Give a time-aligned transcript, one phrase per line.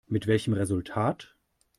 [0.07, 1.35] Mit welchem Resultat?